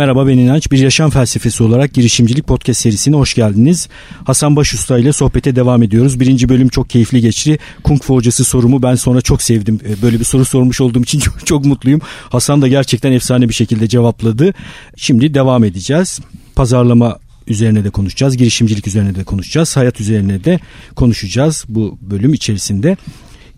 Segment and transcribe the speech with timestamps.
[0.00, 0.72] Merhaba ben İnanç.
[0.72, 3.88] Bir yaşam felsefesi olarak girişimcilik podcast serisine hoş geldiniz.
[4.24, 6.20] Hasan Başusta ile sohbete devam ediyoruz.
[6.20, 7.58] Birinci bölüm çok keyifli geçti.
[7.82, 9.80] Kung Fu hocası sorumu ben sonra çok sevdim.
[9.88, 12.00] Ee, böyle bir soru sormuş olduğum için çok, çok mutluyum.
[12.28, 14.54] Hasan da gerçekten efsane bir şekilde cevapladı.
[14.96, 16.20] Şimdi devam edeceğiz.
[16.54, 18.36] Pazarlama üzerine de konuşacağız.
[18.36, 19.76] Girişimcilik üzerine de konuşacağız.
[19.76, 20.60] Hayat üzerine de
[20.96, 22.96] konuşacağız bu bölüm içerisinde.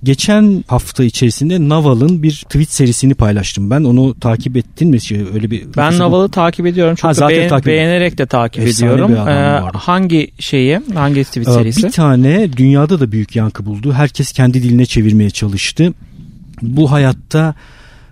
[0.04, 3.84] Geçen hafta içerisinde Naval'ın bir tweet serisini paylaştım ben.
[3.84, 5.00] Onu takip ettin mi?
[5.00, 6.94] Şey, öyle bir Ben Naval'ı takip ediyorum.
[6.94, 9.28] Çok ha, zaten beğen, takip beğenerek de takip Efsane ediyorum.
[9.28, 10.80] Ee, hangi şeyi?
[10.94, 11.86] Hangi tweet ee, serisi?
[11.86, 13.92] Bir tane dünyada da büyük yankı buldu.
[13.92, 15.94] Herkes kendi diline çevirmeye çalıştı.
[16.62, 17.54] Bu hayatta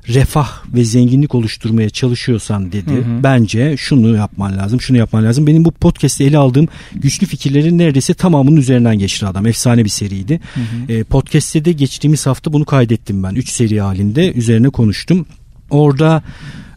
[0.08, 2.92] refah ve zenginlik oluşturmaya çalışıyorsan dedi.
[2.92, 3.22] Hı hı.
[3.22, 5.46] Bence şunu yapman lazım, şunu yapman lazım.
[5.46, 9.46] Benim bu podcast'te ele aldığım güçlü fikirlerin neredeyse tamamının üzerinden geçti adam.
[9.46, 10.40] Efsane bir seriydi.
[10.54, 10.92] Hı hı.
[10.92, 13.34] E, podcast'te de geçtiğimiz hafta bunu kaydettim ben.
[13.34, 15.26] Üç seri halinde üzerine konuştum.
[15.70, 16.22] Orada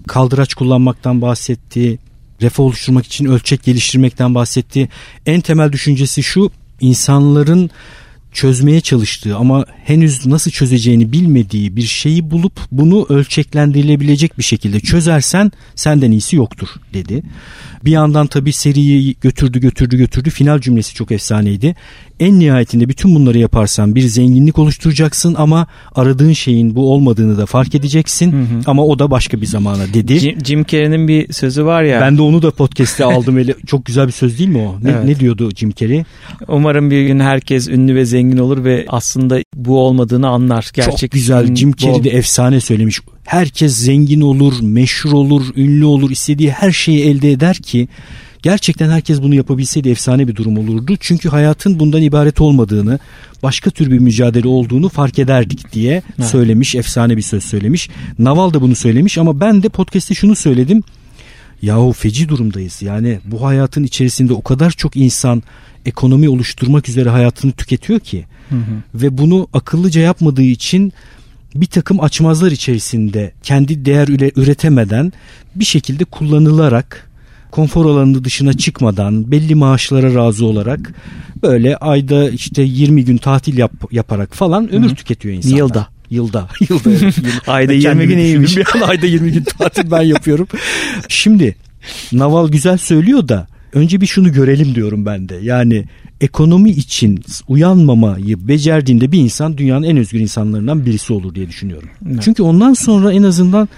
[0.07, 1.99] kaldıraç kullanmaktan bahsetti.
[2.41, 4.89] Refah oluşturmak için ölçek geliştirmekten bahsetti.
[5.25, 7.69] En temel düşüncesi şu insanların
[8.33, 15.51] çözmeye çalıştığı ama henüz nasıl çözeceğini bilmediği bir şeyi bulup bunu ölçeklendirilebilecek bir şekilde çözersen
[15.75, 17.23] senden iyisi yoktur dedi.
[17.85, 21.75] Bir yandan tabii seriyi götürdü götürdü götürdü final cümlesi çok efsaneydi.
[22.19, 27.75] En nihayetinde bütün bunları yaparsan bir zenginlik oluşturacaksın ama aradığın şeyin bu olmadığını da fark
[27.75, 28.61] edeceksin hı hı.
[28.65, 30.19] ama o da başka bir zamana dedi.
[30.19, 32.01] Jim, Jim Carrey'nin bir sözü var ya.
[32.01, 33.37] Ben de onu da podcast'te aldım.
[33.37, 33.55] Eli.
[33.67, 34.75] Çok güzel bir söz değil mi o?
[34.83, 35.05] Ne, evet.
[35.05, 36.03] ne diyordu Jim Carrey?
[36.47, 40.71] Umarım bir gün herkes ünlü ve zengin olur ve aslında bu olmadığını anlar.
[40.73, 41.55] Gerçek Çok güzel.
[41.55, 42.99] Jim Carrey de efsane söylemiş.
[43.23, 47.87] Herkes zengin olur, meşhur olur, ünlü olur, istediği her şeyi elde eder ki
[48.43, 50.97] Gerçekten herkes bunu yapabilseydi efsane bir durum olurdu.
[50.99, 52.99] Çünkü hayatın bundan ibaret olmadığını,
[53.43, 56.29] başka tür bir mücadele olduğunu fark ederdik diye evet.
[56.29, 57.89] söylemiş, efsane bir söz söylemiş.
[58.19, 60.83] Naval da bunu söylemiş ama ben de podcast'te şunu söyledim.
[61.61, 62.81] Yahu feci durumdayız.
[62.81, 65.43] Yani bu hayatın içerisinde o kadar çok insan
[65.85, 69.01] ekonomi oluşturmak üzere hayatını tüketiyor ki hı hı.
[69.03, 70.93] ve bunu akıllıca yapmadığı için
[71.55, 75.13] bir takım açmazlar içerisinde kendi değer üretemeden
[75.55, 77.09] bir şekilde kullanılarak
[77.51, 80.93] konfor alanının dışına çıkmadan belli maaşlara razı olarak
[81.43, 84.95] böyle ayda işte 20 gün tatil yap, yaparak falan ömür Hı-hı.
[84.95, 85.57] tüketiyor insanlar.
[85.57, 85.87] Yılda.
[86.09, 86.49] Yılda.
[86.69, 86.89] Yılda.
[86.89, 87.15] Evet,
[87.47, 88.57] ayda 20 gün iyiymiş.
[88.57, 90.47] Bir ayda 20 gün tatil ben yapıyorum.
[91.07, 91.55] Şimdi
[92.11, 95.35] Naval güzel söylüyor da önce bir şunu görelim diyorum ben de.
[95.35, 95.85] Yani
[96.21, 101.89] ekonomi için uyanmamayı becerdiğinde bir insan dünyanın en özgür insanlarından birisi olur diye düşünüyorum.
[102.09, 102.21] Evet.
[102.21, 103.69] Çünkü ondan sonra en azından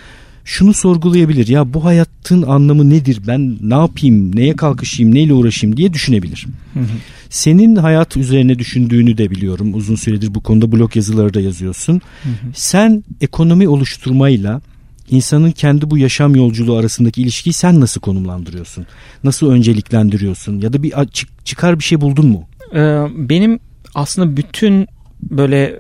[0.46, 1.48] şunu sorgulayabilir.
[1.48, 3.20] Ya bu hayatın anlamı nedir?
[3.28, 4.36] Ben ne yapayım?
[4.36, 5.16] Neye kalkışayım?
[5.16, 6.46] Neyle uğraşayım diye düşünebilir.
[6.74, 6.86] Hı hı.
[7.30, 9.74] Senin hayat üzerine düşündüğünü de biliyorum.
[9.74, 12.02] Uzun süredir bu konuda blog yazıları da yazıyorsun.
[12.24, 12.30] Hı.
[12.54, 14.62] Sen ekonomi oluşturmayla
[15.10, 18.86] insanın kendi bu yaşam yolculuğu arasındaki ilişkiyi sen nasıl konumlandırıyorsun?
[19.24, 20.62] Nasıl önceliklendiriyorsun?
[20.62, 20.94] Ya da bir
[21.44, 22.44] çıkar bir şey buldun mu?
[22.74, 22.80] Ee,
[23.30, 23.60] benim
[23.96, 24.88] aslında bütün
[25.22, 25.80] böyle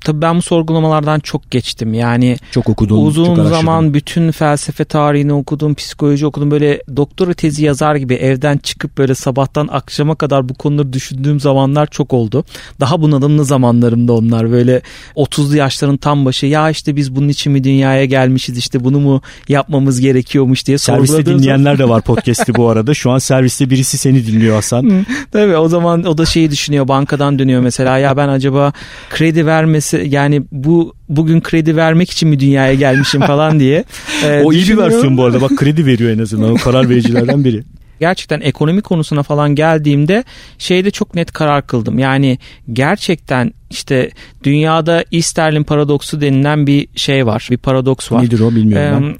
[0.00, 1.94] tabii ben bu sorgulamalardan çok geçtim.
[1.94, 3.06] Yani çok okudum.
[3.06, 6.50] Uzun çok zaman bütün felsefe tarihini okudum, psikoloji okudum.
[6.50, 11.86] Böyle doktora tezi yazar gibi evden çıkıp böyle sabahtan akşama kadar bu konuları düşündüğüm zamanlar
[11.86, 12.44] çok oldu.
[12.80, 14.82] Daha bunalımlı zamanlarımda onlar böyle
[15.16, 19.22] 30'lu yaşların tam başı ya işte biz bunun için mi dünyaya gelmişiz işte bunu mu
[19.48, 22.94] yapmamız gerekiyormuş diye Serviste dinleyenler de var podcast'i bu arada.
[22.94, 25.06] Şu an serviste birisi seni dinliyor Hasan.
[25.32, 28.72] Tabii o zaman o da şeyi düşünüyor bankadan dönüyor mesela ya ben acaba
[29.10, 33.84] kredi verme vermesi yani bu bugün kredi vermek için mi dünyaya gelmişim falan diye.
[34.24, 37.44] E, o iyi bir versiyon bu arada bak kredi veriyor en azından o karar vericilerden
[37.44, 37.62] biri.
[38.00, 40.24] gerçekten ekonomi konusuna falan geldiğimde
[40.58, 41.98] şeyde çok net karar kıldım.
[41.98, 42.38] Yani
[42.72, 44.10] gerçekten işte
[44.44, 47.48] dünyada Easterlin paradoksu denilen bir şey var.
[47.50, 48.22] Bir paradoks var.
[48.22, 49.16] Nedir o bilmiyorum ee, ben.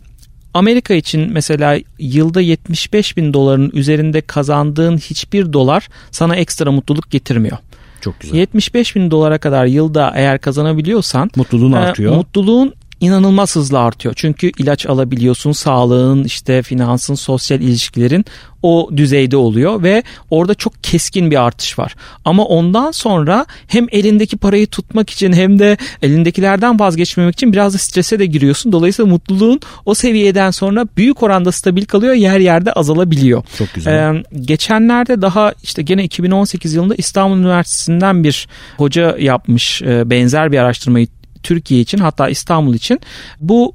[0.54, 7.58] Amerika için mesela yılda 75 bin doların üzerinde kazandığın hiçbir dolar sana ekstra mutluluk getirmiyor.
[8.00, 8.36] Çok güzel.
[8.36, 12.14] 75 bin dolara kadar yılda eğer kazanabiliyorsan mutluluğun e, artıyor.
[12.14, 14.14] Mutluluğun inanılmaz hızlı artıyor.
[14.16, 18.24] Çünkü ilaç alabiliyorsun, sağlığın, işte finansın, sosyal ilişkilerin
[18.62, 21.96] o düzeyde oluyor ve orada çok keskin bir artış var.
[22.24, 27.78] Ama ondan sonra hem elindeki parayı tutmak için hem de elindekilerden vazgeçmemek için biraz da
[27.78, 28.72] strese de giriyorsun.
[28.72, 33.44] Dolayısıyla mutluluğun o seviyeden sonra büyük oranda stabil kalıyor, yer yerde azalabiliyor.
[33.58, 34.14] Çok güzel.
[34.14, 40.58] Ee, geçenlerde daha işte gene 2018 yılında İstanbul Üniversitesi'nden bir hoca yapmış e, benzer bir
[40.58, 41.06] araştırmayı
[41.46, 43.00] Türkiye için hatta İstanbul için
[43.40, 43.72] bu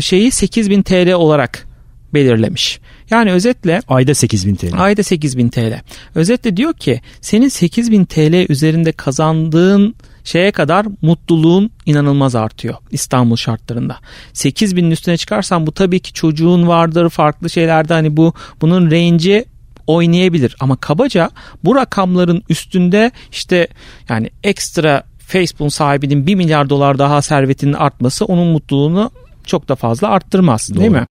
[0.00, 1.66] şeyi 8000 TL olarak
[2.14, 2.80] belirlemiş.
[3.10, 4.82] Yani özetle ayda 8000 TL.
[4.82, 5.80] Ayda 8000 TL.
[6.14, 9.94] Özetle diyor ki senin 8000 TL üzerinde kazandığın
[10.24, 13.96] şeye kadar mutluluğun inanılmaz artıyor İstanbul şartlarında.
[14.32, 19.44] 8 binin üstüne çıkarsan bu tabii ki çocuğun vardır farklı şeylerde hani bu bunun range'i
[19.86, 21.30] oynayabilir ama kabaca
[21.64, 23.68] bu rakamların üstünde işte
[24.08, 29.10] yani ekstra Facebook'un sahibinin 1 milyar dolar daha servetinin artması onun mutluluğunu
[29.46, 30.80] çok da fazla arttırmaz Doğru.
[30.80, 31.06] değil mi?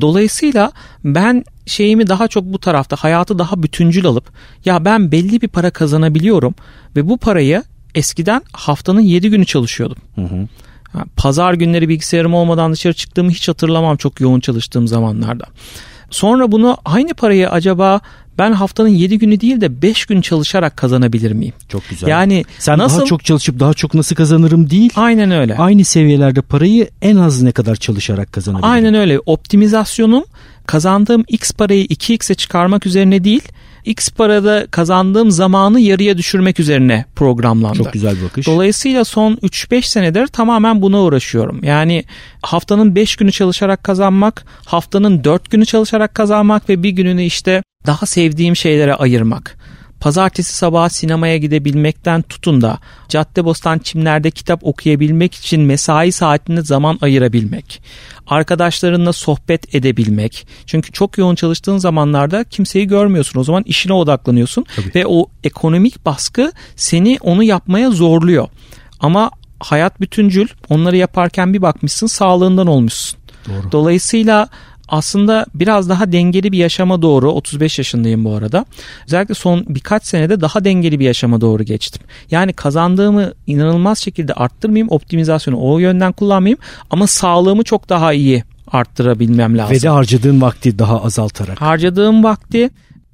[0.00, 0.72] Dolayısıyla
[1.04, 4.24] ben şeyimi daha çok bu tarafta hayatı daha bütüncül alıp
[4.64, 6.54] ya ben belli bir para kazanabiliyorum
[6.96, 7.62] ve bu parayı
[7.94, 9.98] eskiden haftanın 7 günü çalışıyordum.
[10.14, 10.46] Hı hı.
[11.16, 15.44] Pazar günleri bilgisayarım olmadan dışarı çıktığımı hiç hatırlamam çok yoğun çalıştığım zamanlarda.
[16.10, 18.00] Sonra bunu aynı parayı acaba
[18.38, 21.54] ben haftanın 7 günü değil de 5 gün çalışarak kazanabilir miyim?
[21.68, 22.08] Çok güzel.
[22.08, 22.98] Yani sen nasıl...
[22.98, 24.92] daha çok çalışıp daha çok nasıl kazanırım değil.
[24.96, 25.56] Aynen öyle.
[25.56, 28.72] Aynı seviyelerde parayı en az ne kadar çalışarak kazanabilirim.
[28.72, 29.18] Aynen öyle.
[29.26, 30.24] Optimizasyonum
[30.66, 33.42] kazandığım X parayı 2X'e çıkarmak üzerine değil
[33.86, 37.78] X parada kazandığım zamanı yarıya düşürmek üzerine programlandı.
[37.78, 38.46] Çok güzel bir bakış.
[38.46, 41.64] Dolayısıyla son 3-5 senedir tamamen buna uğraşıyorum.
[41.64, 42.04] Yani
[42.42, 48.06] haftanın 5 günü çalışarak kazanmak, haftanın 4 günü çalışarak kazanmak ve bir gününü işte daha
[48.06, 49.56] sevdiğim şeylere ayırmak
[50.06, 57.82] pazartesi sabahı sinemaya gidebilmekten tutun da Caddebostan çimlerde kitap okuyabilmek için mesai saatinde zaman ayırabilmek,
[58.26, 60.46] arkadaşlarınla sohbet edebilmek.
[60.66, 63.40] Çünkü çok yoğun çalıştığın zamanlarda kimseyi görmüyorsun.
[63.40, 64.94] O zaman işine odaklanıyorsun Tabii.
[64.94, 68.48] ve o ekonomik baskı seni onu yapmaya zorluyor.
[69.00, 69.30] Ama
[69.60, 70.48] hayat bütüncül.
[70.68, 73.18] Onları yaparken bir bakmışsın sağlığından olmuşsun.
[73.48, 73.72] Doğru.
[73.72, 74.48] Dolayısıyla
[74.88, 78.64] aslında biraz daha dengeli bir yaşama doğru 35 yaşındayım bu arada.
[79.06, 82.02] Özellikle son birkaç senede daha dengeli bir yaşama doğru geçtim.
[82.30, 86.58] Yani kazandığımı inanılmaz şekilde arttırmayayım, optimizasyonu o yönden kullanmayayım
[86.90, 89.76] ama sağlığımı çok daha iyi arttırabilmem lazım.
[89.76, 91.60] Ve de harcadığın vakti daha azaltarak.
[91.60, 92.70] Harcadığım vakti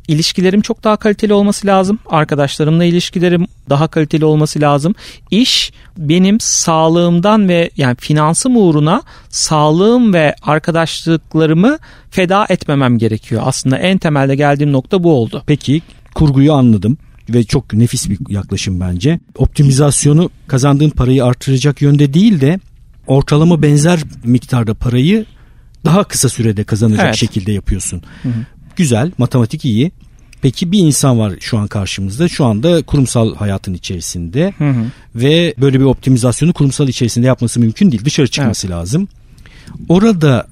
[0.09, 1.99] İlişkilerim çok daha kaliteli olması lazım.
[2.07, 4.95] Arkadaşlarımla ilişkilerim daha kaliteli olması lazım.
[5.31, 11.79] İş benim sağlığımdan ve yani finansım uğruna sağlığım ve arkadaşlıklarımı
[12.11, 13.43] feda etmemem gerekiyor.
[13.45, 15.43] Aslında en temelde geldiğim nokta bu oldu.
[15.47, 15.83] Peki
[16.15, 19.21] kurguyu anladım ve çok nefis bir yaklaşım bence.
[19.37, 22.61] Optimizasyonu kazandığın parayı artıracak yönde değil de
[23.07, 25.27] ortalama benzer miktarda parayı
[25.85, 27.17] daha kısa sürede kazanacak evet.
[27.17, 28.03] şekilde yapıyorsun.
[28.23, 28.33] Hı hı.
[28.77, 29.93] Güzel, matematik iyi.
[30.43, 32.29] Peki bir insan var şu an karşımızda.
[32.29, 34.85] Şu anda kurumsal hayatın içerisinde hı hı.
[35.15, 38.05] ve böyle bir optimizasyonu kurumsal içerisinde yapması mümkün değil.
[38.05, 38.77] Dışarı çıkması evet.
[38.77, 39.09] lazım.
[39.89, 40.47] Orada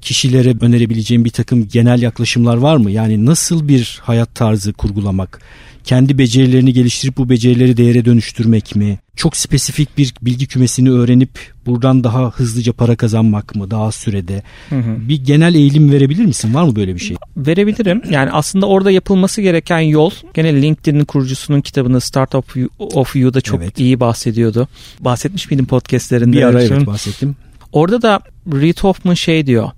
[0.00, 2.90] kişilere önerebileceğim bir takım genel yaklaşımlar var mı?
[2.90, 5.40] Yani nasıl bir hayat tarzı kurgulamak?
[5.84, 8.98] kendi becerilerini geliştirip bu becerileri değere dönüştürmek mi?
[9.16, 11.30] Çok spesifik bir bilgi kümesini öğrenip
[11.66, 14.42] buradan daha hızlıca para kazanmak mı daha sürede?
[14.68, 15.08] Hı hı.
[15.08, 16.54] Bir genel eğilim verebilir misin?
[16.54, 17.16] Var mı böyle bir şey?
[17.36, 18.02] Verebilirim.
[18.10, 23.40] Yani aslında orada yapılması gereken yol gene LinkedIn'in kurucusunun kitabını Start of, You, of You'da
[23.40, 23.78] çok evet.
[23.78, 24.68] iyi bahsediyordu.
[25.00, 26.36] Bahsetmiş miydim podcastlerinde?
[26.36, 27.36] Bir ara evet bahsettim.
[27.72, 28.20] Orada da
[28.52, 29.70] Reid Hoffman şey diyor.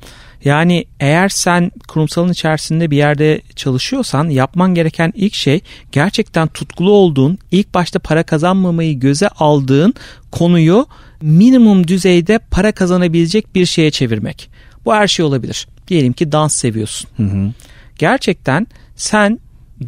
[0.44, 5.60] Yani eğer sen kurumsalın içerisinde bir yerde çalışıyorsan yapman gereken ilk şey
[5.92, 9.94] gerçekten tutkulu olduğun, ilk başta para kazanmamayı göze aldığın
[10.30, 10.86] konuyu
[11.20, 14.50] minimum düzeyde para kazanabilecek bir şeye çevirmek.
[14.84, 15.68] Bu her şey olabilir.
[15.88, 17.10] Diyelim ki dans seviyorsun.
[17.16, 17.52] Hı hı.
[17.98, 18.66] Gerçekten
[18.96, 19.38] sen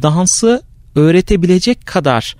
[0.01, 0.61] dansı
[0.95, 2.35] öğretebilecek kadar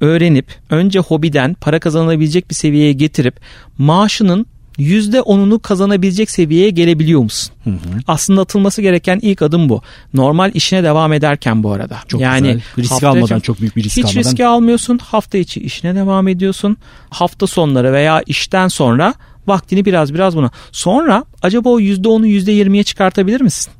[0.00, 3.40] öğrenip önce hobiden para kazanabilecek bir seviyeye getirip
[3.78, 4.46] maaşının
[4.80, 7.52] %10'unu kazanabilecek seviyeye gelebiliyor musun?
[7.64, 7.76] Hı hı.
[8.06, 9.82] Aslında atılması gereken ilk adım bu.
[10.14, 11.98] Normal işine devam ederken bu arada.
[12.08, 12.94] Çok yani güzel.
[12.94, 14.20] Risk almadan çok büyük bir risk hiç almadan.
[14.20, 14.98] Hiç riski almıyorsun.
[14.98, 16.76] Hafta içi işine devam ediyorsun.
[17.10, 19.14] Hafta sonları veya işten sonra
[19.46, 20.50] vaktini biraz biraz buna.
[20.72, 23.72] Sonra acaba o %10'u %20'ye çıkartabilir misin?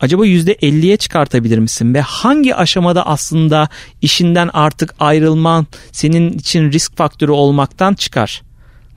[0.00, 3.68] acaba %50'ye çıkartabilir misin ve hangi aşamada aslında
[4.02, 8.42] işinden artık ayrılman senin için risk faktörü olmaktan çıkar?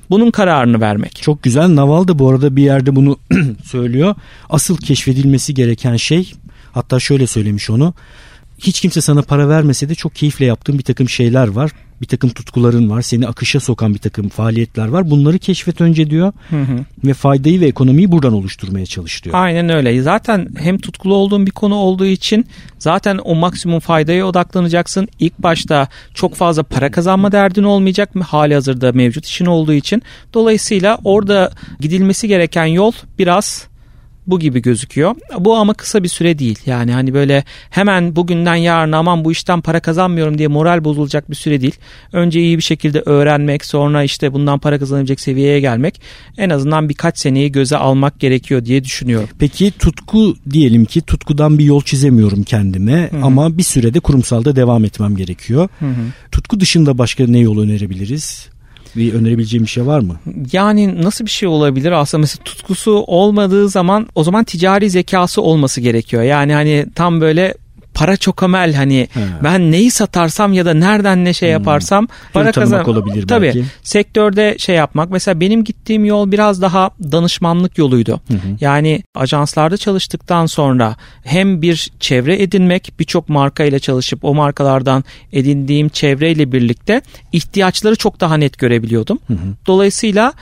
[0.09, 1.21] Bunun kararını vermek.
[1.21, 1.75] Çok güzel.
[1.75, 3.19] Naval da bu arada bir yerde bunu
[3.63, 4.15] söylüyor.
[4.49, 6.33] Asıl keşfedilmesi gereken şey
[6.71, 7.93] hatta şöyle söylemiş onu.
[8.59, 11.71] Hiç kimse sana para vermese de çok keyifle yaptığın bir takım şeyler var
[12.01, 13.01] bir takım tutkuların var.
[13.01, 15.09] Seni akışa sokan bir takım faaliyetler var.
[15.09, 16.33] Bunları keşfet önce diyor.
[16.49, 16.85] Hı hı.
[17.03, 19.35] Ve faydayı ve ekonomiyi buradan oluşturmaya çalış diyor.
[19.35, 20.01] Aynen öyle.
[20.01, 22.45] Zaten hem tutkulu olduğun bir konu olduğu için
[22.79, 25.07] zaten o maksimum faydaya odaklanacaksın.
[25.19, 28.23] İlk başta çok fazla para kazanma derdin olmayacak mı?
[28.23, 30.03] Hali hazırda mevcut işin olduğu için.
[30.33, 33.69] Dolayısıyla orada gidilmesi gereken yol biraz
[34.29, 35.15] Bu gibi gözüküyor.
[35.39, 36.59] Bu ama kısa bir süre değil.
[36.65, 41.35] Yani hani böyle hemen bugünden yarına aman bu işten para kazanmıyorum diye moral bozulacak bir
[41.35, 41.75] süre değil.
[42.13, 46.01] Önce iyi bir şekilde öğrenmek sonra işte bundan para kazanabilecek seviyeye gelmek
[46.37, 49.29] en azından birkaç seneyi göze almak gerekiyor diye düşünüyorum.
[49.39, 53.25] Peki tutku diyelim ki tutkudan bir yol çizemiyorum kendime Hı-hı.
[53.25, 55.69] ama bir sürede kurumsalda devam etmem gerekiyor.
[55.79, 56.05] Hı-hı.
[56.31, 58.49] Tutku dışında başka ne yol önerebiliriz?
[58.95, 60.19] Bir önerebileceğim bir şey var mı?
[60.51, 61.91] Yani nasıl bir şey olabilir?
[61.91, 66.23] Aslında mesela tutkusu olmadığı zaman o zaman ticari zekası olması gerekiyor.
[66.23, 67.53] Yani hani tam böyle
[67.99, 69.19] para çok amel hani He.
[69.43, 71.53] ben neyi satarsam ya da nereden ne şey hmm.
[71.53, 72.15] yaparsam hmm.
[72.33, 73.65] para kazan olabilir Tabii, belki.
[73.83, 75.09] sektörde şey yapmak.
[75.09, 78.21] Mesela benim gittiğim yol biraz daha danışmanlık yoluydu.
[78.27, 78.37] Hı hı.
[78.61, 85.03] Yani ajanslarda çalıştıktan sonra hem bir çevre edinmek, birçok marka ile çalışıp o markalardan
[85.33, 87.01] edindiğim çevreyle birlikte
[87.31, 89.19] ihtiyaçları çok daha net görebiliyordum.
[89.27, 89.37] Hı hı.
[89.67, 90.33] Dolayısıyla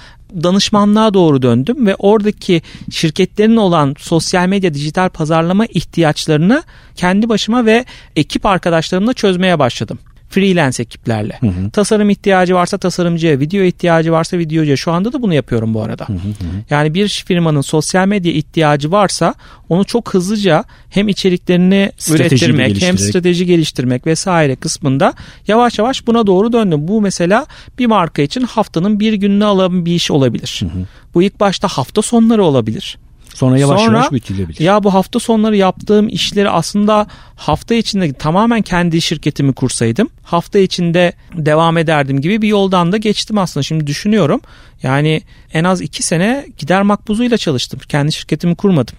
[0.44, 6.64] danışmanlığa doğru döndüm ve oradaki şirketlerin olan sosyal medya dijital pazarlama ihtiyaçlarını
[6.96, 11.38] kendi başıma ve ekip arkadaşlarımla çözmeye başladım freelance ekiplerle.
[11.40, 11.70] Hı hı.
[11.70, 14.78] Tasarım ihtiyacı varsa tasarımcıya, video ihtiyacı varsa videocuya.
[14.78, 16.06] Şu anda da bunu yapıyorum bu arada.
[16.08, 16.64] Hı hı hı.
[16.70, 19.34] Yani bir firmanın sosyal medya ihtiyacı varsa
[19.70, 25.14] onu çok hızlıca hem içeriklerini ürettirmek hem strateji geliştirmek vesaire kısmında
[25.48, 26.88] yavaş yavaş buna doğru döndüm.
[26.88, 27.46] Bu mesela
[27.80, 30.60] bir marka için haftanın bir gününü alan bir iş olabilir.
[30.64, 30.86] Hı hı.
[31.14, 32.98] Bu ilk başta hafta sonları olabilir.
[33.38, 34.60] Sonra yavaş Sonra, yavaş büyütülebilir.
[34.60, 41.14] Ya bu hafta sonları yaptığım işleri aslında hafta içinde tamamen kendi şirketimi kursaydım hafta içinde
[41.34, 43.64] devam ederdim gibi bir yoldan da geçtim aslında.
[43.64, 44.42] Şimdi düşünüyorum
[44.84, 45.22] yani
[45.54, 47.80] en az iki sene gider makbuzuyla çalıştım.
[47.90, 48.96] Kendi şirketimi kurmadım.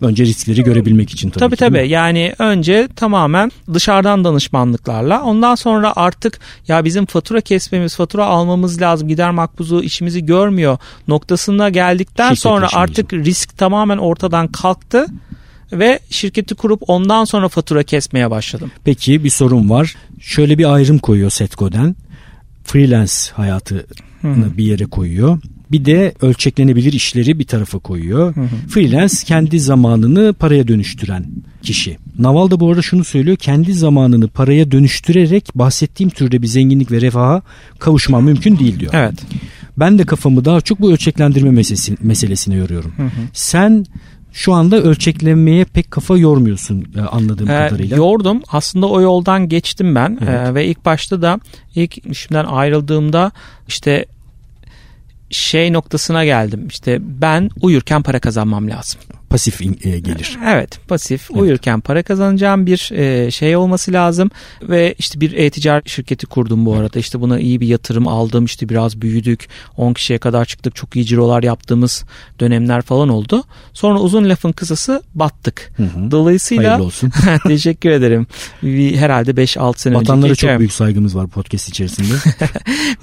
[0.00, 1.40] Önce riskleri görebilmek için tabii.
[1.40, 1.88] Tabii tabii.
[1.88, 5.22] Yani önce tamamen dışarıdan danışmanlıklarla.
[5.22, 6.38] Ondan sonra artık
[6.68, 9.08] ya bizim fatura kesmemiz, fatura almamız lazım.
[9.08, 15.06] Gider makbuzu işimizi görmüyor noktasına geldikten Şirket sonra artık risk tamamen ortadan kalktı
[15.72, 18.70] ve şirketi kurup ondan sonra fatura kesmeye başladım.
[18.84, 19.96] Peki bir sorun var.
[20.20, 21.96] Şöyle bir ayrım koyuyor Setco'den.
[22.64, 23.82] Freelance hayatını
[24.56, 25.38] bir yere koyuyor.
[25.72, 28.36] Bir de ölçeklenebilir işleri bir tarafa koyuyor.
[28.36, 28.68] Hı hı.
[28.68, 31.26] Freelance kendi zamanını paraya dönüştüren
[31.62, 31.98] kişi.
[32.18, 33.36] Naval da bu arada şunu söylüyor.
[33.36, 37.42] Kendi zamanını paraya dönüştürerek bahsettiğim türde bir zenginlik ve refaha
[37.78, 38.92] kavuşma mümkün değil diyor.
[38.94, 39.14] Evet.
[39.78, 42.92] Ben de kafamı daha çok bu ölçeklendirme meselesi, meselesine yoruyorum.
[42.96, 43.10] Hı hı.
[43.32, 43.86] Sen
[44.36, 47.96] şu anda ölçeklenmeye pek kafa yormuyorsun e, anladığım ee, kadarıyla.
[47.96, 48.42] Yordum.
[48.48, 50.48] Aslında o yoldan geçtim ben evet.
[50.48, 51.40] ee, ve ilk başta da
[51.74, 53.32] ilk işimden ayrıldığımda
[53.68, 54.06] işte
[55.30, 56.66] şey noktasına geldim.
[56.68, 60.38] İşte ben uyurken para kazanmam lazım pasif e, gelir.
[60.46, 61.42] Evet pasif evet.
[61.42, 64.30] uyurken para kazanacağım bir e, şey olması lazım
[64.62, 66.80] ve işte bir e-ticaret şirketi kurdum bu evet.
[66.80, 70.96] arada işte buna iyi bir yatırım aldım işte biraz büyüdük 10 kişiye kadar çıktık çok
[70.96, 72.04] iyi cirolar yaptığımız
[72.40, 73.44] dönemler falan oldu.
[73.72, 75.72] Sonra uzun lafın kısası battık.
[75.76, 76.10] Hı hı.
[76.10, 77.12] Dolayısıyla Hayırlı olsun.
[77.46, 78.26] teşekkür ederim.
[78.62, 82.14] Bir, herhalde 5-6 sene Vatanlara önceki çok büyük saygımız var podcast içerisinde.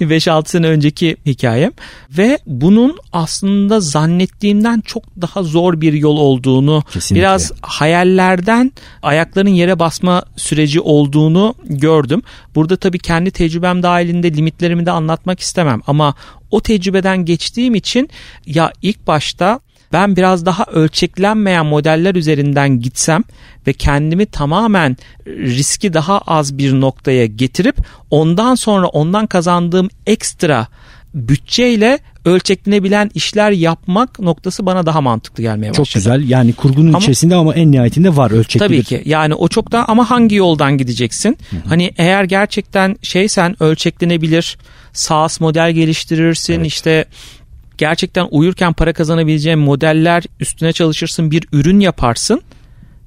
[0.00, 1.72] 5-6 sene önceki hikayem
[2.18, 7.22] ve bunun aslında zannettiğimden çok daha zor bir yol olduğunu Kesinlikle.
[7.22, 12.22] biraz hayallerden ayakların yere basma süreci olduğunu gördüm.
[12.54, 16.14] Burada tabii kendi tecrübem dahilinde limitlerimi de anlatmak istemem ama
[16.50, 18.10] o tecrübeden geçtiğim için
[18.46, 19.60] ya ilk başta
[19.92, 23.24] ben biraz daha ölçeklenmeyen modeller üzerinden gitsem
[23.66, 27.76] ve kendimi tamamen riski daha az bir noktaya getirip
[28.10, 30.66] ondan sonra ondan kazandığım ekstra
[31.14, 35.86] bütçeyle ölçeklenebilen işler yapmak noktası bana daha mantıklı gelmeye başladı.
[35.86, 36.28] Çok güzel.
[36.28, 38.66] Yani kurgunun ama, içerisinde ama en nihayetinde var ölçekli.
[38.66, 39.02] Tabii ki.
[39.04, 41.38] Yani o çok da ama hangi yoldan gideceksin?
[41.50, 41.60] Hı hı.
[41.68, 44.58] Hani eğer gerçekten şeysen ölçeklenebilir
[44.92, 46.66] SaaS model geliştirirsin evet.
[46.66, 47.04] işte
[47.78, 52.42] gerçekten uyurken para kazanabileceğin modeller üstüne çalışırsın bir ürün yaparsın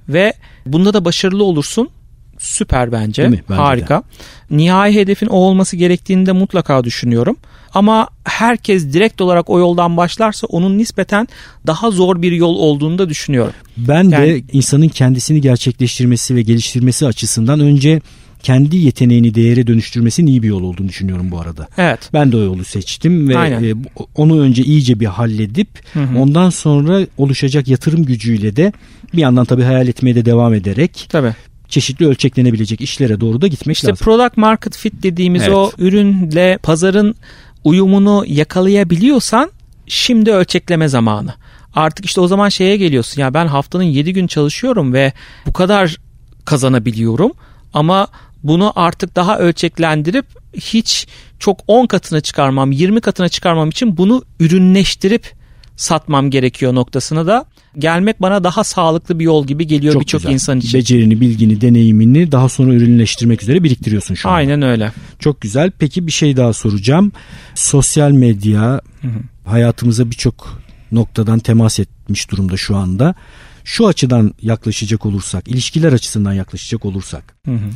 [0.10, 0.34] ve
[0.66, 1.90] bunda da başarılı olursun
[2.38, 3.24] süper bence.
[3.24, 3.98] bence Harika.
[3.98, 4.58] De.
[4.58, 7.38] Nihai hedefin o olması gerektiğini de mutlaka düşünüyorum.
[7.78, 11.28] Ama herkes direkt olarak o yoldan başlarsa onun nispeten
[11.68, 13.54] daha zor bir yol olduğunu da düşünüyorum.
[13.78, 18.02] Ben yani, de insanın kendisini gerçekleştirmesi ve geliştirmesi açısından önce
[18.44, 21.68] kendi yeteneğini değere dönüştürmesinin iyi bir yol olduğunu düşünüyorum bu arada.
[21.78, 22.00] Evet.
[22.14, 23.64] Ben de o yolu seçtim ve Aynen.
[23.64, 23.74] E,
[24.16, 26.20] onu önce iyice bir halledip hı hı.
[26.20, 28.74] ondan sonra oluşacak yatırım gücüyle de
[29.14, 31.34] bir yandan tabii hayal etmeye de devam ederek tabii
[31.70, 33.94] çeşitli ölçeklenebilecek işlere doğru da gitmek işte lazım.
[33.94, 35.54] İşte product market fit dediğimiz evet.
[35.54, 37.16] o ürünle pazarın
[37.64, 39.52] uyumunu yakalayabiliyorsan
[39.88, 41.34] şimdi ölçekleme zamanı.
[41.76, 45.14] Artık işte o zaman şeye geliyorsun ya ben haftanın 7 gün çalışıyorum ve
[45.46, 45.98] bu kadar
[46.46, 47.32] kazanabiliyorum
[47.74, 48.08] ama
[48.44, 51.08] bunu artık daha ölçeklendirip hiç
[51.40, 55.34] çok 10 katına çıkarmam 20 katına çıkarmam için bunu ürünleştirip
[55.76, 57.46] satmam gerekiyor noktasına da
[57.78, 60.80] gelmek bana daha sağlıklı bir yol gibi geliyor birçok insan için.
[60.80, 64.34] Becerini, bilgini, deneyimini daha sonra ürünleştirmek üzere biriktiriyorsun şu an.
[64.34, 64.92] Aynen öyle.
[65.20, 65.72] Çok güzel.
[65.80, 67.12] Peki bir şey daha soracağım.
[67.56, 69.20] Sosyal medya hı hı.
[69.46, 73.16] hayatımıza birçok noktadan temas etmiş durumda şu anda.
[73.64, 77.36] Şu açıdan yaklaşacak olursak, ilişkiler açısından yaklaşacak olursak.
[77.46, 77.70] Hı hı.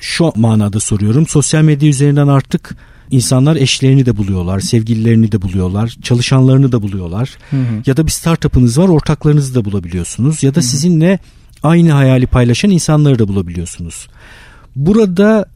[0.00, 1.26] Şu manada soruyorum.
[1.26, 2.76] Sosyal medya üzerinden artık
[3.10, 7.36] insanlar eşlerini de buluyorlar, sevgililerini de buluyorlar, çalışanlarını da buluyorlar.
[7.50, 7.82] Hı hı.
[7.86, 10.42] Ya da bir startup'ınız var, ortaklarınızı da bulabiliyorsunuz.
[10.42, 10.68] Ya da hı hı.
[10.68, 11.18] sizinle
[11.62, 14.08] aynı hayali paylaşan insanları da bulabiliyorsunuz.
[14.76, 15.46] Burada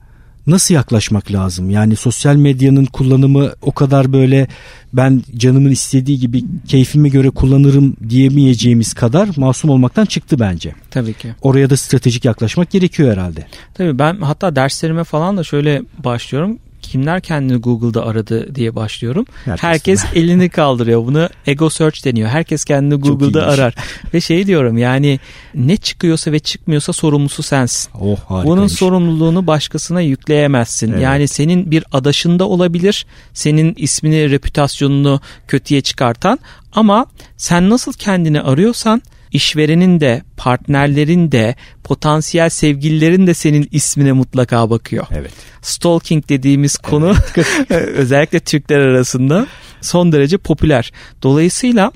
[0.46, 1.70] nasıl yaklaşmak lazım?
[1.70, 4.46] Yani sosyal medyanın kullanımı o kadar böyle
[4.92, 10.74] ben canımın istediği gibi keyfime göre kullanırım diyemeyeceğimiz kadar masum olmaktan çıktı bence.
[10.90, 11.34] Tabii ki.
[11.42, 13.46] Oraya da stratejik yaklaşmak gerekiyor herhalde.
[13.74, 19.26] Tabii ben hatta derslerime falan da şöyle başlıyorum kimler kendini Google'da aradı diye başlıyorum.
[19.44, 21.06] Herkes, Herkes elini kaldırıyor.
[21.06, 22.28] Bunu ego search deniyor.
[22.28, 23.74] Herkes kendini Google'da arar.
[24.14, 25.20] Ve şey diyorum yani
[25.54, 27.90] ne çıkıyorsa ve çıkmıyorsa sorumlusu sensin.
[28.00, 30.92] Oh, Bunun sorumluluğunu başkasına yükleyemezsin.
[30.92, 31.02] Evet.
[31.02, 33.06] Yani senin bir adaşında olabilir.
[33.34, 36.38] Senin ismini, reputasyonunu kötüye çıkartan
[36.72, 44.70] ama sen nasıl kendini arıyorsan işverenin de, partnerlerin de, potansiyel sevgililerin de senin ismine mutlaka
[44.70, 45.06] bakıyor.
[45.10, 45.32] Evet.
[45.62, 47.46] Stalking dediğimiz konu evet.
[47.70, 49.46] özellikle Türkler arasında
[49.80, 50.92] son derece popüler.
[51.22, 51.92] Dolayısıyla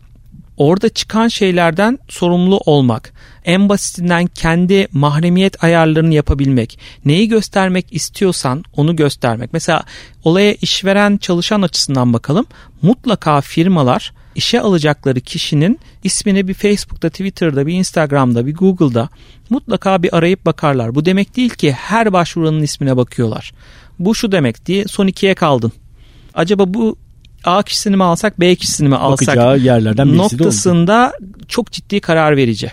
[0.57, 3.13] orada çıkan şeylerden sorumlu olmak,
[3.45, 9.53] en basitinden kendi mahremiyet ayarlarını yapabilmek, neyi göstermek istiyorsan onu göstermek.
[9.53, 9.85] Mesela
[10.25, 12.47] olaya işveren çalışan açısından bakalım.
[12.83, 19.09] Mutlaka firmalar işe alacakları kişinin ismini bir Facebook'ta, Twitter'da, bir Instagram'da, bir Google'da
[19.51, 20.95] mutlaka bir arayıp bakarlar.
[20.95, 23.53] Bu demek değil ki her başvuranın ismine bakıyorlar.
[23.99, 25.73] Bu şu demek diye son ikiye kaldın.
[26.35, 26.97] Acaba bu
[27.45, 31.13] A kişisini mi alsak B kişisini mi alsak Bakacağı yerlerden birisi noktasında
[31.49, 32.73] çok ciddi karar verici.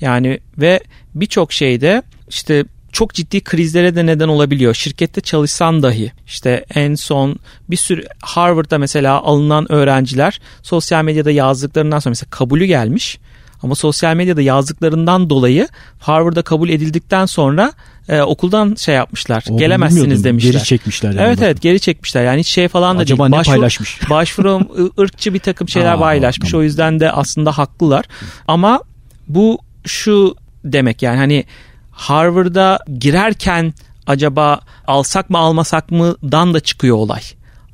[0.00, 0.80] Yani ve
[1.14, 4.74] birçok şeyde işte çok ciddi krizlere de neden olabiliyor.
[4.74, 7.36] Şirkette çalışsan dahi işte en son
[7.70, 13.18] bir sürü Harvard'da mesela alınan öğrenciler sosyal medyada yazdıklarından sonra mesela kabulü gelmiş.
[13.62, 15.68] Ama sosyal medyada yazdıklarından dolayı
[15.98, 17.72] Harvard'a kabul edildikten sonra
[18.08, 19.44] e, okuldan şey yapmışlar.
[19.46, 20.52] Olduğunu gelemezsiniz demişler.
[20.52, 21.08] Geri çekmişler.
[21.10, 21.44] Yani evet bak.
[21.44, 22.24] evet geri çekmişler.
[22.24, 23.30] Yani hiç şey falan da Acaba değil.
[23.30, 24.00] ne Başvur, paylaşmış?
[24.10, 24.68] Başvurum
[24.98, 26.50] ırkçı bir takım şeyler Aa, paylaşmış.
[26.50, 26.60] Tamam.
[26.60, 28.04] O yüzden de aslında haklılar.
[28.48, 28.82] Ama
[29.28, 31.44] bu şu demek yani hani
[32.00, 33.74] Harvard'a girerken
[34.06, 37.20] acaba alsak mı almasak mıdan da çıkıyor olay.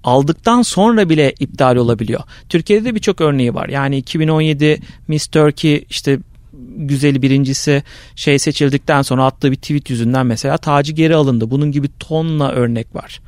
[0.04, 2.20] Aldıktan sonra bile iptal olabiliyor.
[2.48, 3.68] Türkiye'de de birçok örneği var.
[3.68, 6.18] Yani 2017 Miss Turkey işte
[6.76, 7.82] güzeli birincisi
[8.16, 11.50] şey seçildikten sonra attığı bir tweet yüzünden mesela tacı geri alındı.
[11.50, 13.20] Bunun gibi tonla örnek var.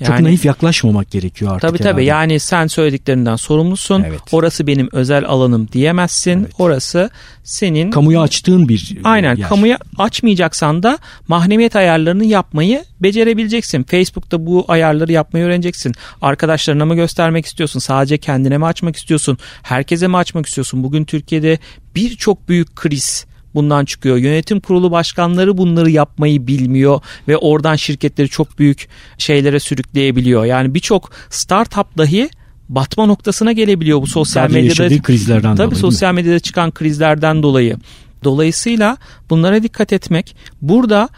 [0.00, 1.68] Yani, Çok naif yaklaşmamak gerekiyor artık.
[1.68, 4.04] Tabii tabii yani sen söylediklerinden sorumlusun.
[4.06, 4.20] Evet.
[4.32, 6.40] Orası benim özel alanım diyemezsin.
[6.40, 6.52] Evet.
[6.58, 7.10] Orası
[7.44, 7.90] senin...
[7.90, 9.48] Kamuya açtığın bir Aynen yer.
[9.48, 13.82] kamuya açmayacaksan da mahremiyet ayarlarını yapmayı becerebileceksin.
[13.82, 15.92] Facebook'ta bu ayarları yapmayı öğreneceksin.
[16.22, 17.80] Arkadaşlarına mı göstermek istiyorsun?
[17.80, 19.38] Sadece kendine mi açmak istiyorsun?
[19.62, 20.84] Herkese mi açmak istiyorsun?
[20.84, 21.58] Bugün Türkiye'de
[21.94, 24.16] birçok büyük kriz bundan çıkıyor.
[24.16, 30.44] Yönetim kurulu başkanları bunları yapmayı bilmiyor ve oradan şirketleri çok büyük şeylere sürükleyebiliyor.
[30.44, 32.28] Yani birçok startup dahi
[32.68, 35.02] batma noktasına gelebiliyor bu sosyal Sadece medyada.
[35.02, 35.80] krizlerden tabii dolayı.
[35.80, 37.76] sosyal medyada çıkan krizlerden dolayı.
[38.24, 38.96] Dolayısıyla
[39.30, 40.36] bunlara dikkat etmek.
[40.62, 41.08] Burada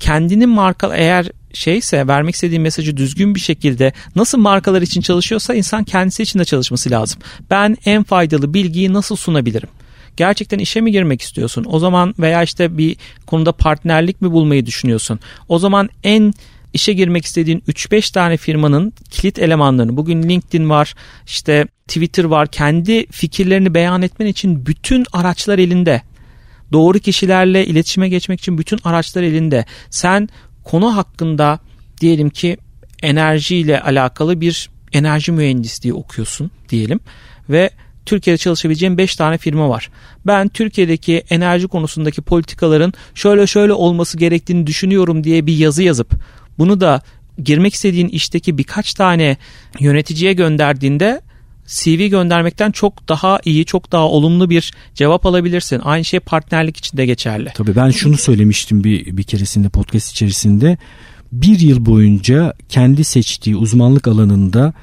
[0.00, 5.84] kendinin marka eğer şeyse vermek istediği mesajı düzgün bir şekilde nasıl markalar için çalışıyorsa insan
[5.84, 7.20] kendisi için de çalışması lazım.
[7.50, 9.68] Ben en faydalı bilgiyi nasıl sunabilirim?
[10.16, 11.66] gerçekten işe mi girmek istiyorsun?
[11.68, 15.20] O zaman veya işte bir konuda partnerlik mi bulmayı düşünüyorsun?
[15.48, 16.34] O zaman en
[16.72, 20.94] işe girmek istediğin 3-5 tane firmanın kilit elemanlarını bugün LinkedIn var
[21.26, 26.02] işte Twitter var kendi fikirlerini beyan etmen için bütün araçlar elinde.
[26.72, 29.64] Doğru kişilerle iletişime geçmek için bütün araçlar elinde.
[29.90, 30.28] Sen
[30.64, 31.58] konu hakkında
[32.00, 32.56] diyelim ki
[33.02, 37.00] enerjiyle alakalı bir enerji mühendisliği okuyorsun diyelim
[37.50, 37.70] ve
[38.06, 39.90] Türkiye'de çalışabileceğim 5 tane firma var.
[40.26, 46.10] Ben Türkiye'deki enerji konusundaki politikaların şöyle şöyle olması gerektiğini düşünüyorum diye bir yazı yazıp
[46.58, 47.02] bunu da
[47.42, 49.36] girmek istediğin işteki birkaç tane
[49.80, 51.20] yöneticiye gönderdiğinde
[51.66, 55.80] CV göndermekten çok daha iyi, çok daha olumlu bir cevap alabilirsin.
[55.84, 57.52] Aynı şey partnerlik için de geçerli.
[57.54, 60.78] Tabii ben şunu söylemiştim bir, bir keresinde podcast içerisinde.
[61.32, 64.74] Bir yıl boyunca kendi seçtiği uzmanlık alanında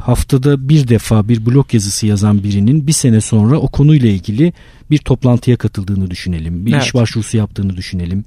[0.00, 4.52] haftada bir defa bir blog yazısı yazan birinin bir sene sonra o konuyla ilgili
[4.90, 6.66] bir toplantıya katıldığını düşünelim.
[6.66, 6.84] Bir Evet.
[6.84, 8.24] iş başvurusu yaptığını düşünelim.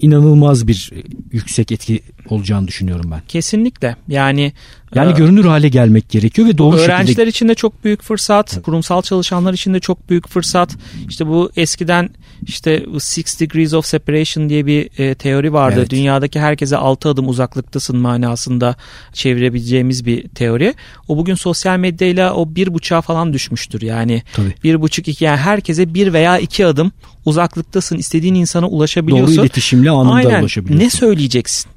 [0.00, 3.22] İnanılmaz bir e, yüksek etki olacağını düşünüyorum ben.
[3.28, 3.96] Kesinlikle.
[4.08, 4.52] Yani
[4.94, 8.62] Yani e, görünür hale gelmek gerekiyor ve doğru öğrenciler şekilde için de çok büyük fırsat,
[8.62, 10.76] kurumsal çalışanlar için de çok büyük fırsat.
[11.08, 12.10] İşte bu eskiden
[12.42, 15.76] işte Six Degrees of Separation diye bir e, teori vardı.
[15.78, 15.90] Evet.
[15.90, 18.76] Dünyadaki herkese 6 adım uzaklıktasın manasında
[19.12, 20.74] çevirebileceğimiz bir teori.
[21.08, 23.82] O bugün sosyal medyayla o bir buçuğa falan düşmüştür.
[23.82, 24.54] Yani Tabii.
[24.64, 26.92] bir buçuk iki yani herkese bir veya iki adım
[27.24, 27.98] uzaklıktasın.
[27.98, 29.36] istediğin insana ulaşabiliyorsun.
[29.36, 30.40] doğru iletişimle anında Aynen.
[30.40, 30.86] ulaşabiliyorsun.
[30.86, 31.70] Ne söyleyeceksin?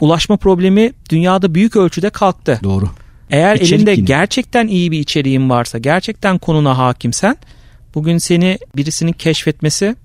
[0.00, 2.60] Ulaşma problemi dünyada büyük ölçüde kalktı.
[2.62, 2.88] Doğru.
[3.30, 4.04] Eğer İçerik elinde yine.
[4.04, 7.36] gerçekten iyi bir içeriğin varsa, gerçekten konuna hakimsen
[7.94, 9.96] bugün seni birisinin keşfetmesi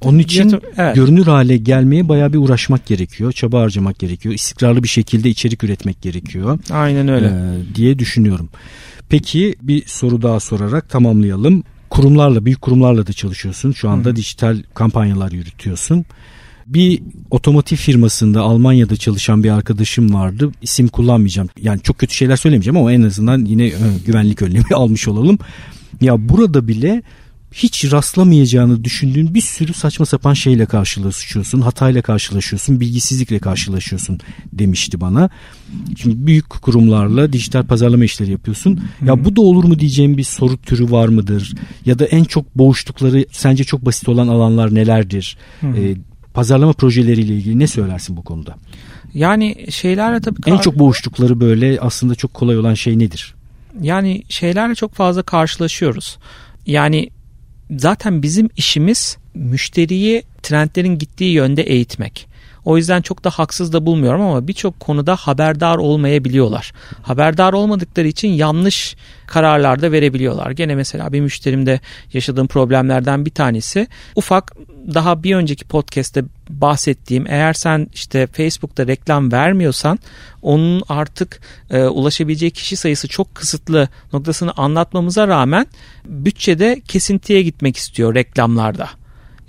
[0.00, 0.94] Onun için evet.
[0.94, 3.32] görünür hale gelmeye bayağı bir uğraşmak gerekiyor.
[3.32, 4.34] Çaba harcamak gerekiyor.
[4.34, 6.58] istikrarlı bir şekilde içerik üretmek gerekiyor.
[6.70, 7.26] aynen öyle.
[7.26, 8.48] Ee, diye düşünüyorum.
[9.08, 11.62] Peki bir soru daha sorarak tamamlayalım.
[11.90, 13.72] Kurumlarla, büyük kurumlarla da çalışıyorsun.
[13.72, 16.04] Şu anda dijital kampanyalar yürütüyorsun.
[16.70, 20.52] Bir otomotiv firmasında Almanya'da çalışan bir arkadaşım vardı.
[20.62, 21.48] İsim kullanmayacağım.
[21.62, 25.38] Yani çok kötü şeyler söylemeyeceğim ama en azından yine e, güvenlik önlemi almış olalım.
[26.00, 27.02] Ya burada bile
[27.52, 31.60] hiç rastlamayacağını düşündüğün bir sürü saçma sapan şeyle karşılaşıyorsun.
[31.60, 34.20] Hatayla karşılaşıyorsun, bilgisizlikle karşılaşıyorsun
[34.52, 35.30] demişti bana.
[35.96, 38.80] Şimdi büyük kurumlarla dijital pazarlama işleri yapıyorsun.
[39.06, 41.54] Ya bu da olur mu diyeceğim bir soru türü var mıdır?
[41.86, 45.38] Ya da en çok boğuştukları sence çok basit olan alanlar nelerdir?
[45.62, 45.94] Ee,
[46.34, 48.56] pazarlama projeleriyle ilgili ne söylersin bu konuda?
[49.14, 53.34] Yani şeylerle tabii En çok boğuştukları böyle aslında çok kolay olan şey nedir?
[53.80, 56.18] yani şeylerle çok fazla karşılaşıyoruz.
[56.66, 57.10] Yani
[57.76, 62.26] zaten bizim işimiz müşteriyi trendlerin gittiği yönde eğitmek.
[62.64, 66.72] O yüzden çok da haksız da bulmuyorum ama birçok konuda haberdar olmayabiliyorlar.
[67.02, 68.96] Haberdar olmadıkları için yanlış
[69.26, 70.50] kararlar da verebiliyorlar.
[70.50, 71.80] Gene mesela bir müşterimde
[72.12, 74.52] yaşadığım problemlerden bir tanesi ufak
[74.94, 79.98] daha bir önceki podcast'te bahsettiğim eğer sen işte Facebook'ta reklam vermiyorsan
[80.42, 85.66] onun artık e, ulaşabileceği kişi sayısı çok kısıtlı noktasını anlatmamıza rağmen
[86.04, 88.99] bütçede kesintiye gitmek istiyor reklamlarda.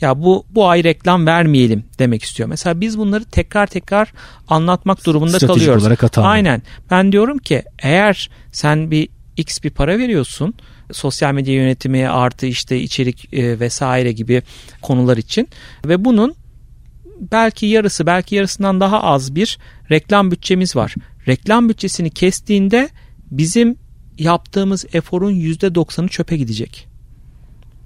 [0.02, 2.50] Ya bu bu ay reklam vermeyelim demek istiyor.
[2.50, 4.14] Mesela biz bunları tekrar tekrar
[4.48, 5.84] anlatmak durumunda Stratejik kalıyoruz.
[5.84, 6.26] olarak hatalı.
[6.26, 6.62] Aynen.
[6.92, 10.54] Ben diyorum ki eğer sen bir X bir para veriyorsun
[10.92, 14.44] sosyal medya yönetimi artı işte içerik e, vesaire gibi
[14.82, 15.48] konular için
[15.86, 16.36] ve bunun
[17.32, 19.58] belki yarısı belki yarısından daha az bir
[19.92, 20.96] reklam bütçemiz var.
[21.28, 22.90] Reklam bütçesini kestiğinde
[23.32, 23.76] bizim
[24.18, 26.91] yaptığımız eforun %90'ı çöpe gidecek.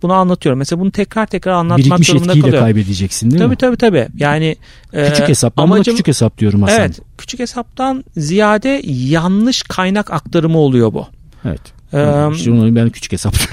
[0.01, 0.59] Bunu anlatıyorum.
[0.59, 2.59] Mesela bunu tekrar tekrar anlatmak Birikmiş de kalıyorum.
[2.59, 3.55] kaybedeceksin değil Tabii mi?
[3.55, 4.07] tabii tabii.
[4.17, 4.55] Yani
[4.91, 5.57] Küçük e, hesap.
[5.57, 6.79] Buna amacım- küçük hesap diyorum Hasan.
[6.79, 11.07] Evet, küçük hesaptan ziyade yanlış kaynak aktarımı oluyor bu.
[11.45, 11.61] Evet.
[11.93, 13.35] Ee, İşte onu ben küçük hesap.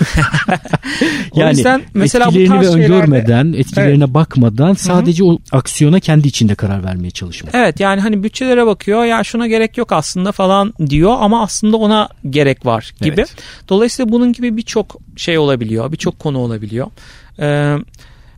[1.32, 6.28] O yüzden mesela bu etkilerini tarz ve şeylerde- öngörmeden, etkilerine bakmadan sadece o aksiyona kendi
[6.28, 7.54] içinde karar vermeye çalışmak.
[7.54, 12.08] Evet yani hani bütçelere bakıyor ya şuna gerek yok aslında falan diyor ama aslında ona
[12.30, 13.14] gerek var gibi.
[13.20, 13.34] Evet.
[13.68, 16.86] Dolayısıyla bunun gibi birçok şey olabiliyor, birçok konu olabiliyor.
[17.38, 17.76] Ee,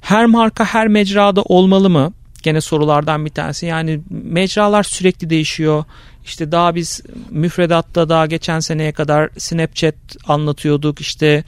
[0.01, 2.13] her marka her mecrada olmalı mı?
[2.43, 3.67] Gene sorulardan bir tanesi.
[3.67, 5.85] Yani mecralar sürekli değişiyor.
[6.25, 9.95] İşte daha biz müfredatta daha geçen seneye kadar Snapchat
[10.27, 11.01] anlatıyorduk.
[11.01, 11.45] İşte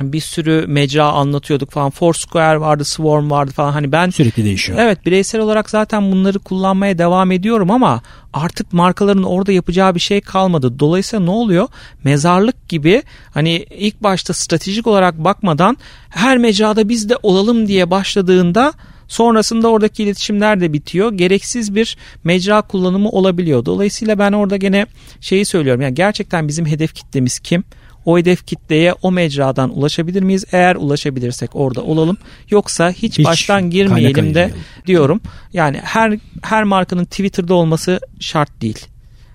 [0.00, 1.90] bir sürü mecra anlatıyorduk falan.
[1.90, 3.72] Foursquare vardı, Swarm vardı falan.
[3.72, 4.78] Hani ben Sürekli değişiyor.
[4.80, 10.20] Evet bireysel olarak zaten bunları kullanmaya devam ediyorum ama artık markaların orada yapacağı bir şey
[10.20, 10.78] kalmadı.
[10.78, 11.68] Dolayısıyla ne oluyor?
[12.04, 13.02] Mezarlık gibi
[13.34, 15.76] hani ilk başta stratejik olarak bakmadan
[16.08, 18.72] her mecrada biz de olalım diye başladığında
[19.08, 21.12] sonrasında oradaki iletişimler de bitiyor.
[21.12, 23.64] Gereksiz bir mecra kullanımı olabiliyor.
[23.64, 24.86] Dolayısıyla ben orada gene
[25.20, 25.80] şeyi söylüyorum.
[25.82, 27.64] Yani gerçekten bizim hedef kitlemiz kim?
[28.04, 30.44] O hedef kitleye o mecradan ulaşabilir miyiz?
[30.52, 32.16] Eğer ulaşabilirsek orada olalım.
[32.50, 34.50] Yoksa hiç, Hiç baştan girmeyelim de
[34.86, 35.20] diyorum.
[35.52, 38.86] Yani her her markanın Twitter'da olması şart değil.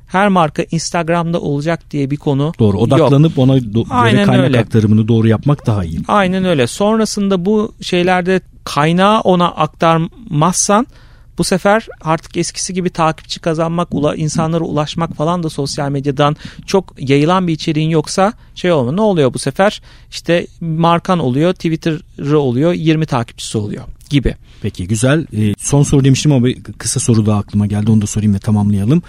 [0.08, 2.74] Her marka Instagram'da olacak diye bir konu Doğru.
[2.78, 2.82] yok.
[2.88, 4.60] Odaklanıp ona do- Aynen göre kaynak öyle.
[4.60, 6.00] aktarımını doğru yapmak daha iyi.
[6.08, 6.68] Aynen öyle.
[6.68, 10.88] Sonrasında bu şeylerde kaynağı ona aktarmazsan
[11.38, 16.94] bu sefer artık eskisi gibi takipçi kazanmak, ula, insanlara ulaşmak falan da sosyal medyadan çok
[16.98, 18.98] yayılan bir içeriğin yoksa şey olmuyor.
[18.98, 19.82] Ne oluyor bu sefer?
[20.10, 24.36] İşte markan oluyor, Twitter'ı oluyor, 20 takipçisi oluyor gibi.
[24.62, 25.26] Peki güzel.
[25.38, 26.48] Ee, son soru demiştim ama
[26.78, 27.92] kısa soru daha aklıma geldi.
[27.92, 29.02] Onu da sorayım ve tamamlayalım.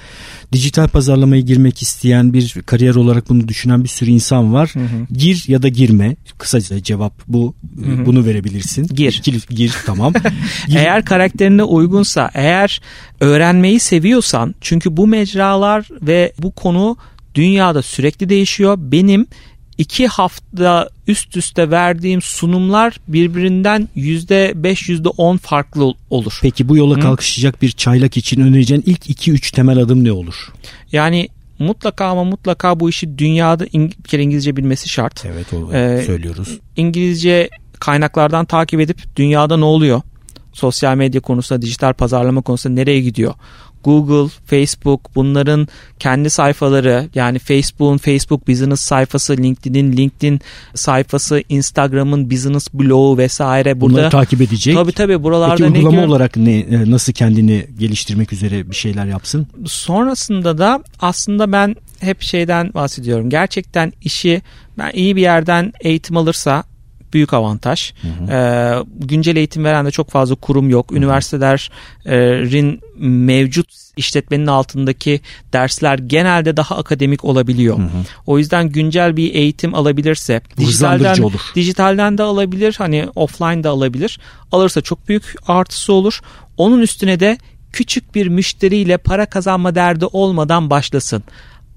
[0.53, 4.73] Dijital pazarlamaya girmek isteyen bir kariyer olarak bunu düşünen bir sürü insan var.
[5.13, 6.17] Gir ya da girme.
[6.39, 7.55] Kısaca cevap bu.
[7.87, 8.87] Ee, Bunu verebilirsin.
[8.87, 9.13] Gir.
[9.13, 10.13] İkili- gir tamam.
[10.69, 10.77] Gir.
[10.77, 12.81] Eğer karakterine uygunsa, eğer
[13.21, 16.97] öğrenmeyi seviyorsan çünkü bu mecralar ve bu konu
[17.35, 18.77] dünyada sürekli değişiyor.
[18.81, 19.27] Benim
[19.79, 26.39] iki hafta üst üste verdiğim sunumlar birbirinden %5 %10 farklı olur.
[26.43, 27.01] Peki bu yola Hı?
[27.01, 30.53] kalkışacak bir çaylak için önereceğin ilk 2-3 temel adım ne olur?
[30.93, 35.25] Yani mutlaka ama mutlaka bu işi dünyada bir kere İngilizce bilmesi şart.
[35.25, 36.59] Evet o ee, söylüyoruz.
[36.77, 40.03] İngilizce kaynaklardan takip edip dünyada ne oluyor?
[40.53, 43.35] Sosyal medya konusunda, dijital pazarlama konusunda nereye gidiyor?
[43.85, 45.69] Google, Facebook bunların
[45.99, 50.41] kendi sayfaları yani Facebook'un Facebook Business sayfası, LinkedIn'in LinkedIn
[50.75, 53.81] sayfası, Instagram'ın Business blogu vesaire.
[53.81, 54.75] Burada, Bunları takip edecek.
[54.75, 59.07] Tabii tabii buralarda Peki uygulama ne olarak ne, e, nasıl kendini geliştirmek üzere bir şeyler
[59.07, 59.47] yapsın?
[59.67, 63.31] Sonrasında da aslında ben hep şeyden bahsediyorum.
[63.31, 64.43] Gerçekten işi
[64.79, 66.65] ben iyi bir yerden eğitim alırsa
[67.15, 67.93] büyük avantaj.
[68.03, 68.33] Hı hı.
[68.33, 70.91] E, güncel eğitim veren de çok fazla kurum yok.
[70.91, 70.99] Hı hı.
[70.99, 75.21] Üniversitelerin mevcut işletmenin altındaki
[75.53, 77.79] dersler genelde daha akademik olabiliyor.
[77.79, 78.05] Hı hı.
[78.27, 81.41] O yüzden güncel bir eğitim alabilirse dijitalden olur.
[81.55, 84.19] dijitalden de alabilir, hani offline de alabilir.
[84.53, 86.21] Alırsa çok büyük artısı olur.
[86.57, 87.39] Onun üstüne de
[87.73, 91.23] küçük bir müşteriyle para kazanma derdi olmadan başlasın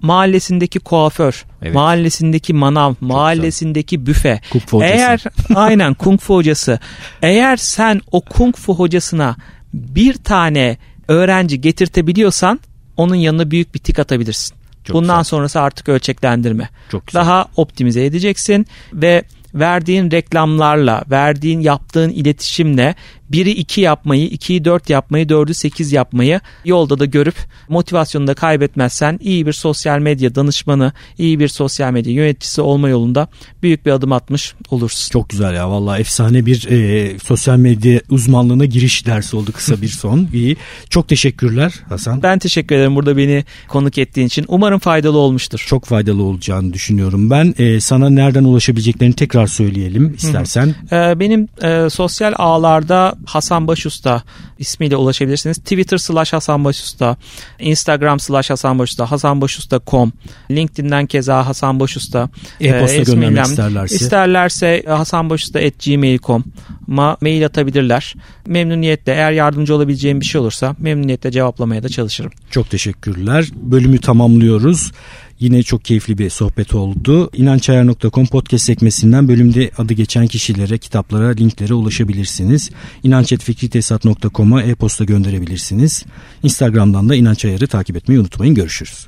[0.01, 1.73] mahallesindeki kuaför, evet.
[1.73, 4.07] mahallesindeki manav, Çok mahallesindeki güzel.
[4.07, 4.41] büfe.
[4.51, 4.93] Kung fu hocası.
[4.93, 5.23] Eğer
[5.55, 6.79] aynen kung fu hocası.
[7.21, 9.35] Eğer sen o kung fu hocasına
[9.73, 12.59] bir tane öğrenci getirtebiliyorsan
[12.97, 14.57] onun yanına büyük bir tik atabilirsin.
[14.83, 15.23] Çok Bundan güzel.
[15.29, 16.69] sonrası artık ölçeklendirme.
[16.91, 17.21] Çok güzel.
[17.21, 22.95] Daha optimize edeceksin ve verdiğin reklamlarla, verdiğin yaptığın iletişimle
[23.31, 27.35] biri 2 yapmayı, 2'yi 4 yapmayı, 4'ü 8 yapmayı yolda da görüp
[27.69, 33.27] motivasyonunu da kaybetmezsen iyi bir sosyal medya danışmanı, iyi bir sosyal medya yöneticisi olma yolunda
[33.63, 35.11] büyük bir adım atmış olursun.
[35.11, 39.87] Çok güzel ya vallahi efsane bir e, sosyal medya uzmanlığına giriş dersi oldu kısa bir
[39.97, 40.27] son.
[40.33, 40.57] İyi.
[40.89, 42.23] Çok teşekkürler Hasan.
[42.23, 44.45] Ben teşekkür ederim burada beni konuk ettiğin için.
[44.47, 45.63] Umarım faydalı olmuştur.
[45.67, 47.53] Çok faydalı olacağını düşünüyorum ben.
[47.57, 50.75] E, sana nereden ulaşabileceklerini tekrar söyleyelim istersen.
[50.91, 54.23] E, benim e, sosyal ağlarda Hasan Başusta
[54.59, 55.57] ismiyle ulaşabilirsiniz.
[55.57, 57.17] Twitter slash Hasan Başusta,
[57.59, 60.13] Instagram slash Hasan Başusta, hasanbaşusta.com,
[60.51, 62.29] LinkedIn'den keza Hasan Başusta.
[62.61, 63.95] E-posta e, göndermek isterlerse.
[63.95, 66.43] İsterlerse hasanbaşusta.gmail.com
[66.87, 68.15] ma mail atabilirler.
[68.47, 72.31] Memnuniyetle eğer yardımcı olabileceğim bir şey olursa memnuniyetle cevaplamaya da çalışırım.
[72.51, 73.45] Çok teşekkürler.
[73.55, 74.91] Bölümü tamamlıyoruz.
[75.39, 77.29] Yine çok keyifli bir sohbet oldu.
[77.33, 82.69] İnançayar.com podcast sekmesinden bölümde adı geçen kişilere, kitaplara, linklere ulaşabilirsiniz.
[83.03, 86.05] İnançetfikritesat.com'a e-posta gönderebilirsiniz.
[86.43, 88.55] Instagram'dan da İnanç Ayar'ı takip etmeyi unutmayın.
[88.55, 89.07] Görüşürüz.